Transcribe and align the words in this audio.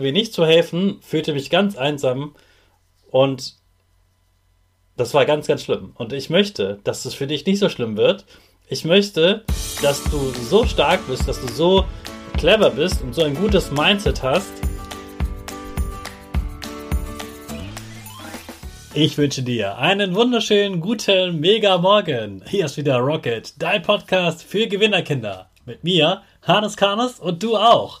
mir 0.00 0.12
nicht 0.12 0.32
zu 0.32 0.44
helfen, 0.46 0.98
fühlte 1.00 1.32
mich 1.32 1.50
ganz 1.50 1.76
einsam 1.76 2.34
und 3.10 3.54
das 4.96 5.12
war 5.12 5.26
ganz, 5.26 5.46
ganz 5.46 5.62
schlimm. 5.62 5.92
Und 5.94 6.12
ich 6.12 6.30
möchte, 6.30 6.80
dass 6.84 7.04
es 7.04 7.14
für 7.14 7.26
dich 7.26 7.44
nicht 7.44 7.58
so 7.58 7.68
schlimm 7.68 7.96
wird. 7.96 8.24
Ich 8.68 8.84
möchte, 8.84 9.44
dass 9.82 10.02
du 10.04 10.18
so 10.48 10.64
stark 10.64 11.06
bist, 11.06 11.28
dass 11.28 11.40
du 11.40 11.48
so 11.48 11.84
clever 12.38 12.70
bist 12.70 13.02
und 13.02 13.14
so 13.14 13.22
ein 13.22 13.34
gutes 13.34 13.70
Mindset 13.70 14.22
hast. 14.22 14.52
Ich 18.94 19.18
wünsche 19.18 19.42
dir 19.42 19.76
einen 19.76 20.14
wunderschönen, 20.14 20.80
guten, 20.80 21.38
mega 21.38 21.76
Morgen. 21.76 22.42
Hier 22.48 22.64
ist 22.64 22.78
wieder 22.78 22.96
Rocket, 22.96 23.52
dein 23.60 23.82
Podcast 23.82 24.42
für 24.42 24.66
Gewinnerkinder. 24.66 25.50
Mit 25.66 25.84
mir, 25.84 26.22
Hannes 26.40 26.78
Karnes 26.78 27.20
und 27.20 27.42
du 27.42 27.58
auch. 27.58 28.00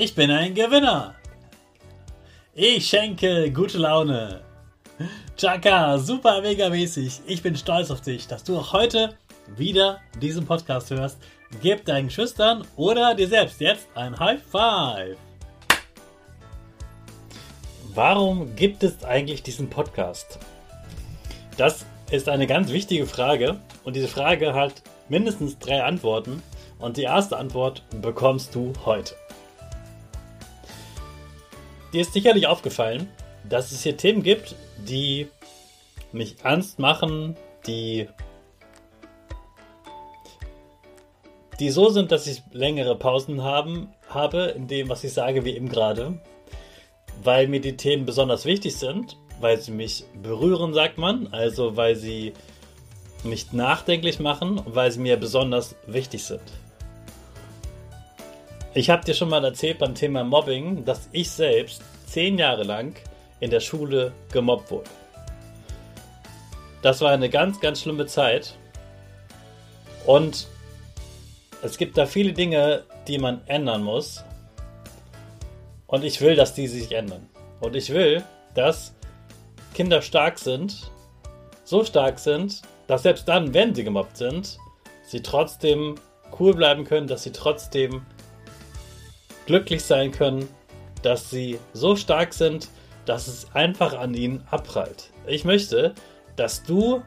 Ich 0.00 0.14
bin 0.14 0.30
ein 0.30 0.54
Gewinner. 0.54 1.16
Ich 2.54 2.86
schenke 2.86 3.50
gute 3.50 3.78
Laune. 3.78 4.42
Chaka, 5.36 5.98
super 5.98 6.40
mega 6.40 6.68
mäßig. 6.68 7.22
Ich 7.26 7.42
bin 7.42 7.56
stolz 7.56 7.90
auf 7.90 8.00
dich, 8.00 8.28
dass 8.28 8.44
du 8.44 8.56
auch 8.56 8.72
heute 8.72 9.16
wieder 9.56 9.98
diesen 10.22 10.46
Podcast 10.46 10.92
hörst. 10.92 11.18
Gib 11.60 11.84
deinen 11.84 12.10
Schüchtern 12.10 12.64
oder 12.76 13.16
dir 13.16 13.26
selbst 13.26 13.60
jetzt 13.60 13.88
ein 13.96 14.16
High 14.16 14.40
Five. 14.40 15.16
Warum 17.92 18.54
gibt 18.54 18.84
es 18.84 19.02
eigentlich 19.02 19.42
diesen 19.42 19.68
Podcast? 19.68 20.38
Das 21.56 21.84
ist 22.12 22.28
eine 22.28 22.46
ganz 22.46 22.70
wichtige 22.70 23.06
Frage 23.06 23.58
und 23.82 23.96
diese 23.96 24.06
Frage 24.06 24.54
hat 24.54 24.80
mindestens 25.08 25.58
drei 25.58 25.82
Antworten 25.82 26.40
und 26.78 26.96
die 26.98 27.02
erste 27.02 27.36
Antwort 27.36 27.82
bekommst 28.00 28.54
du 28.54 28.72
heute. 28.84 29.16
Dir 31.92 32.02
ist 32.02 32.12
sicherlich 32.12 32.46
aufgefallen, 32.46 33.08
dass 33.48 33.72
es 33.72 33.82
hier 33.82 33.96
Themen 33.96 34.22
gibt, 34.22 34.54
die 34.86 35.28
mich 36.12 36.36
ernst 36.42 36.78
machen, 36.78 37.36
die, 37.66 38.08
die 41.58 41.70
so 41.70 41.88
sind, 41.88 42.12
dass 42.12 42.26
ich 42.26 42.42
längere 42.52 42.96
Pausen 42.96 43.42
haben, 43.42 43.88
habe 44.08 44.54
in 44.56 44.68
dem, 44.68 44.88
was 44.88 45.02
ich 45.04 45.12
sage, 45.12 45.44
wie 45.44 45.56
eben 45.56 45.68
gerade, 45.68 46.20
weil 47.22 47.48
mir 47.48 47.60
die 47.60 47.76
Themen 47.76 48.04
besonders 48.04 48.44
wichtig 48.44 48.76
sind, 48.76 49.16
weil 49.40 49.58
sie 49.58 49.72
mich 49.72 50.04
berühren, 50.22 50.74
sagt 50.74 50.98
man, 50.98 51.28
also 51.28 51.76
weil 51.76 51.96
sie 51.96 52.34
mich 53.24 53.52
nachdenklich 53.52 54.20
machen 54.20 54.58
und 54.58 54.74
weil 54.74 54.92
sie 54.92 55.00
mir 55.00 55.16
besonders 55.16 55.74
wichtig 55.86 56.24
sind. 56.24 56.42
Ich 58.74 58.90
habe 58.90 59.04
dir 59.04 59.14
schon 59.14 59.30
mal 59.30 59.44
erzählt 59.44 59.78
beim 59.78 59.94
Thema 59.94 60.24
Mobbing, 60.24 60.84
dass 60.84 61.08
ich 61.12 61.30
selbst 61.30 61.82
zehn 62.06 62.36
Jahre 62.36 62.64
lang 62.64 62.94
in 63.40 63.50
der 63.50 63.60
Schule 63.60 64.12
gemobbt 64.30 64.70
wurde. 64.70 64.90
Das 66.82 67.00
war 67.00 67.10
eine 67.10 67.30
ganz, 67.30 67.60
ganz 67.60 67.80
schlimme 67.80 68.06
Zeit. 68.06 68.54
Und 70.06 70.48
es 71.62 71.78
gibt 71.78 71.96
da 71.96 72.06
viele 72.06 72.32
Dinge, 72.32 72.84
die 73.08 73.18
man 73.18 73.40
ändern 73.46 73.82
muss. 73.82 74.22
Und 75.86 76.04
ich 76.04 76.20
will, 76.20 76.36
dass 76.36 76.54
die 76.54 76.68
sich 76.68 76.92
ändern. 76.92 77.26
Und 77.60 77.74
ich 77.74 77.90
will, 77.90 78.22
dass 78.54 78.94
Kinder 79.74 80.02
stark 80.02 80.38
sind, 80.38 80.90
so 81.64 81.84
stark 81.84 82.18
sind, 82.18 82.62
dass 82.86 83.02
selbst 83.02 83.26
dann, 83.28 83.54
wenn 83.54 83.74
sie 83.74 83.84
gemobbt 83.84 84.18
sind, 84.18 84.58
sie 85.04 85.22
trotzdem 85.22 85.94
cool 86.38 86.54
bleiben 86.54 86.84
können, 86.84 87.06
dass 87.06 87.22
sie 87.22 87.32
trotzdem 87.32 88.02
glücklich 89.48 89.82
sein 89.82 90.12
können, 90.12 90.46
dass 91.00 91.30
sie 91.30 91.58
so 91.72 91.96
stark 91.96 92.34
sind, 92.34 92.68
dass 93.06 93.28
es 93.28 93.46
einfach 93.54 93.98
an 93.98 94.12
ihnen 94.12 94.46
abprallt. 94.50 95.10
Ich 95.26 95.46
möchte, 95.46 95.94
dass 96.36 96.62
du 96.62 97.02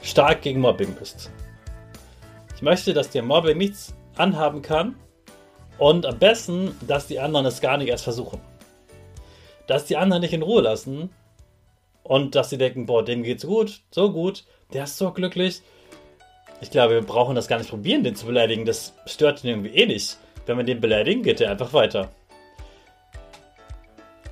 stark 0.00 0.42
gegen 0.42 0.60
Mobbing 0.60 0.94
bist. 0.94 1.32
Ich 2.54 2.62
möchte, 2.62 2.94
dass 2.94 3.10
dir 3.10 3.24
Mobbing 3.24 3.58
nichts 3.58 3.92
anhaben 4.16 4.62
kann 4.62 4.94
und 5.76 6.06
am 6.06 6.20
besten, 6.20 6.76
dass 6.86 7.08
die 7.08 7.18
anderen 7.18 7.46
es 7.46 7.60
gar 7.60 7.76
nicht 7.76 7.88
erst 7.88 8.04
versuchen. 8.04 8.40
Dass 9.66 9.86
die 9.86 9.96
anderen 9.96 10.22
nicht 10.22 10.34
in 10.34 10.42
Ruhe 10.42 10.62
lassen 10.62 11.10
und 12.04 12.36
dass 12.36 12.50
sie 12.50 12.58
denken, 12.58 12.86
boah, 12.86 13.04
dem 13.04 13.24
geht's 13.24 13.44
gut, 13.44 13.80
so 13.90 14.12
gut, 14.12 14.44
der 14.72 14.84
ist 14.84 14.98
so 14.98 15.10
glücklich. 15.10 15.62
Ich 16.60 16.70
glaube, 16.70 16.94
wir 16.94 17.02
brauchen 17.02 17.34
das 17.34 17.48
gar 17.48 17.58
nicht 17.58 17.70
probieren, 17.70 18.04
den 18.04 18.16
zu 18.16 18.26
beleidigen. 18.26 18.64
Das 18.64 18.92
stört 19.06 19.42
ihn 19.44 19.50
irgendwie 19.50 19.70
eh 19.70 19.86
nicht. 19.86 20.18
Wenn 20.46 20.56
wir 20.56 20.64
den 20.64 20.80
beleidigen, 20.80 21.22
geht 21.22 21.40
er 21.40 21.50
einfach 21.50 21.72
weiter. 21.72 22.10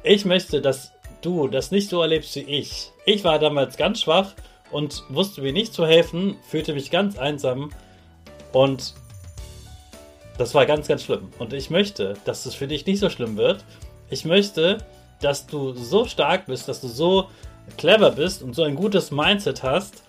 Ich 0.03 0.25
möchte, 0.25 0.61
dass 0.61 0.93
du 1.23 1.49
das 1.49 1.71
nicht 1.71 1.89
so 1.89 2.03
erlebst 2.03 2.37
wie 2.37 2.41
ich. 2.41 2.93
Ich 3.07 3.25
war 3.25 3.39
damals 3.39 3.77
ganz 3.77 4.03
schwach 4.03 4.35
und 4.71 5.03
wusste 5.09 5.43
mir 5.43 5.53
nicht 5.53 5.73
zu 5.73 5.87
helfen, 5.87 6.37
fühlte 6.49 6.75
mich 6.75 6.91
ganz 6.91 7.19
einsam 7.19 7.71
und 8.53 8.95
das 10.37 10.55
war 10.55 10.67
ganz, 10.67 10.87
ganz 10.87 11.03
schlimm. 11.03 11.33
Und 11.39 11.53
ich 11.53 11.71
möchte, 11.71 12.15
dass 12.25 12.47
es 12.47 12.55
für 12.55 12.69
dich 12.69 12.87
nicht 12.87 13.01
so 13.01 13.11
schlimm 13.11 13.37
wird. 13.37 13.65
Ich 14.09 14.25
möchte, 14.25 14.79
dass 15.21 15.47
du 15.47 15.73
so 15.73 16.05
stark 16.05 16.47
bist, 16.47 16.69
dass 16.69 16.81
du 16.81 16.89
so 16.89 17.29
clever 17.77 18.13
bist 18.13 18.43
und 18.43 18.55
so 18.55 18.63
ein 18.63 18.77
gutes 18.77 19.11
Mindset 19.11 19.63
hast, 19.63 20.05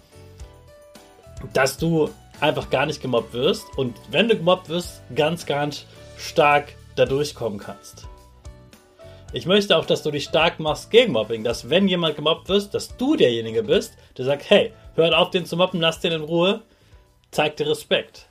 dass 1.53 1.77
du 1.77 2.09
einfach 2.39 2.69
gar 2.69 2.85
nicht 2.85 3.01
gemobbt 3.01 3.33
wirst 3.33 3.65
und 3.77 3.95
wenn 4.09 4.27
du 4.27 4.35
gemobbt 4.37 4.69
wirst, 4.69 5.01
ganz, 5.15 5.45
ganz 5.45 5.85
stark 6.17 6.73
da 6.95 7.05
durchkommen 7.05 7.59
kannst. 7.59 8.07
Ich 9.31 9.45
möchte 9.45 9.77
auch, 9.77 9.85
dass 9.85 10.01
du 10.01 10.09
dich 10.09 10.23
stark 10.23 10.59
machst 10.59 10.89
gegen 10.89 11.13
Mobbing, 11.13 11.43
dass 11.43 11.69
wenn 11.69 11.87
jemand 11.87 12.15
gemobbt 12.15 12.49
wirst, 12.49 12.73
dass 12.73 12.97
du 12.97 13.15
derjenige 13.15 13.61
bist, 13.63 13.93
der 14.17 14.25
sagt, 14.25 14.49
hey, 14.49 14.73
hört 14.95 15.13
auf 15.13 15.29
den 15.29 15.45
zu 15.45 15.55
mobben, 15.55 15.79
lass 15.79 15.99
den 15.99 16.13
in 16.13 16.23
Ruhe, 16.23 16.61
zeig 17.29 17.57
dir 17.57 17.67
Respekt. 17.67 18.27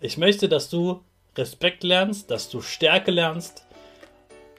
Ich 0.00 0.16
möchte, 0.16 0.48
dass 0.48 0.70
du 0.70 1.02
Respekt 1.36 1.84
lernst, 1.84 2.30
dass 2.30 2.48
du 2.48 2.62
Stärke 2.62 3.10
lernst 3.10 3.66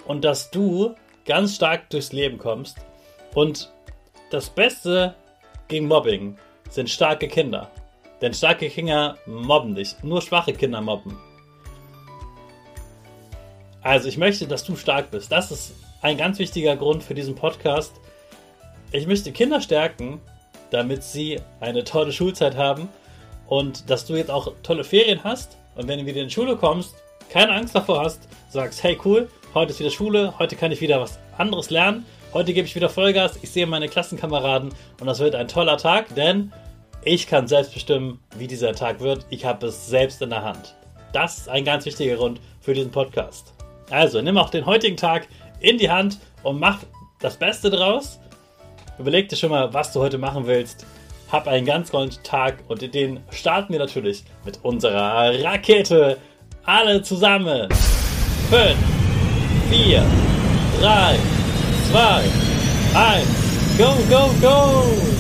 und 0.06 0.24
dass 0.24 0.52
du 0.52 0.96
ganz 1.26 1.56
stark 1.56 1.90
durchs 1.90 2.14
Leben 2.14 2.38
kommst. 2.38 2.78
Und 3.34 3.72
das 4.30 4.50
Beste 4.50 5.16
gegen 5.68 5.88
Mobbing 5.88 6.38
sind 6.70 6.90
starke 6.90 7.28
Kinder. 7.28 7.70
Denn 8.22 8.34
starke 8.34 8.70
Kinder 8.70 9.18
mobben 9.26 9.76
dich. 9.76 9.96
Nur 10.04 10.22
schwache 10.22 10.54
Kinder 10.54 10.82
mobben. 10.82 11.18
Also 13.82 14.08
ich 14.08 14.18
möchte, 14.18 14.48
dass 14.48 14.64
du 14.64 14.76
stark 14.76 15.12
bist. 15.12 15.32
Das 15.32 15.52
ist 15.52 15.76
ein 16.02 16.18
ganz 16.18 16.40
wichtiger 16.40 16.76
Grund 16.76 17.04
für 17.04 17.14
diesen 17.14 17.36
Podcast. 17.36 17.94
Ich 18.92 19.06
möchte 19.08 19.32
Kinder 19.32 19.62
stärken, 19.62 20.22
damit 20.72 21.04
sie 21.04 21.40
eine 21.60 21.84
tolle 21.84 22.12
Schulzeit 22.12 22.56
haben 22.56 22.90
und 23.48 23.90
dass 23.90 24.06
du 24.06 24.16
jetzt 24.16 24.32
auch 24.32 24.54
tolle 24.64 24.84
Ferien 24.84 25.24
hast 25.24 25.58
und 25.76 25.88
wenn 25.88 26.00
du 26.00 26.06
wieder 26.06 26.22
in 26.22 26.28
die 26.28 26.34
Schule 26.34 26.56
kommst, 26.56 26.96
keine 27.30 27.54
Angst 27.54 27.76
davor 27.76 28.02
hast, 28.02 28.28
sagst, 28.50 28.84
hey 28.84 28.98
cool, 29.06 29.30
heute 29.54 29.72
ist 29.72 29.80
wieder 29.80 29.92
Schule, 29.92 30.34
heute 30.40 30.56
kann 30.56 30.72
ich 30.72 30.82
wieder 30.82 31.02
was 31.02 31.20
anderes 31.38 31.70
lernen, 31.70 32.06
heute 32.36 32.54
gebe 32.54 32.68
ich 32.68 32.76
wieder 32.76 32.90
Vollgas, 32.90 33.40
ich 33.42 33.50
sehe 33.50 33.66
meine 33.66 33.88
Klassenkameraden 33.88 34.74
und 35.00 35.08
das 35.08 35.20
wird 35.20 35.36
ein 35.36 35.48
toller 35.48 35.78
Tag, 35.78 36.14
denn 36.16 36.52
ich 37.02 37.28
kann 37.28 37.48
selbst 37.48 37.74
bestimmen, 37.74 38.20
wie 38.38 38.46
dieser 38.46 38.74
Tag 38.74 39.00
wird. 39.00 39.26
Ich 39.30 39.46
habe 39.46 39.68
es 39.68 39.88
selbst 39.88 40.22
in 40.22 40.32
der 40.32 40.44
Hand. 40.44 40.76
Das 41.14 41.38
ist 41.38 41.50
ein 41.50 41.64
ganz 41.64 41.86
wichtiger 41.86 42.18
Grund 42.18 42.42
für 42.60 42.74
diesen 42.74 42.92
Podcast. 42.92 43.54
Also 43.90 44.22
nimm 44.22 44.38
auch 44.38 44.50
den 44.50 44.66
heutigen 44.66 44.98
Tag 44.98 45.30
in 45.62 45.78
die 45.78 45.90
Hand 45.90 46.20
und 46.44 46.60
mach 46.60 46.80
das 47.22 47.38
Beste 47.38 47.70
draus. 47.70 48.20
Überleg 49.00 49.30
dir 49.30 49.38
schon 49.38 49.52
mal, 49.52 49.74
was 49.74 49.94
du 49.94 50.02
heute 50.02 50.18
machen 50.18 50.46
willst. 50.46 50.86
Hab 51.32 51.48
einen 51.48 51.66
ganz 51.66 51.92
tollen 51.92 52.12
Tag 52.24 52.58
und 52.68 52.82
den 52.94 53.22
starten 53.30 53.72
wir 53.72 53.80
natürlich 53.80 54.26
mit 54.44 54.60
unserer 54.62 55.42
Rakete. 55.42 56.18
Alle 56.66 57.02
zusammen. 57.02 57.70
5, 58.50 58.76
4, 59.70 60.04
3, 60.82 61.20
2, 61.96 62.02
1. 62.02 63.78
Go, 63.78 63.96
go, 64.10 64.42
go! 64.42 65.15